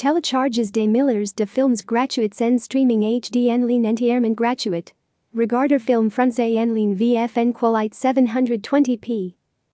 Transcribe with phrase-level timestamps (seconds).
[0.00, 4.94] Telecharges de Millers de Films Gratuites en Streaming HD en ligne entièrement gratuit.
[5.34, 9.34] Regarder film français en ligne VFN Qualite 720p.